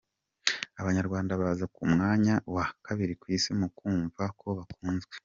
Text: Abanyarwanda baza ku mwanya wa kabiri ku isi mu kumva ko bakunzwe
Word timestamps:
Abanyarwanda 0.81 1.39
baza 1.41 1.65
ku 1.75 1.81
mwanya 1.91 2.35
wa 2.55 2.65
kabiri 2.85 3.13
ku 3.21 3.25
isi 3.35 3.51
mu 3.59 3.67
kumva 3.77 4.23
ko 4.39 4.47
bakunzwe 4.57 5.15